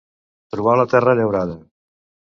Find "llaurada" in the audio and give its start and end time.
1.21-1.59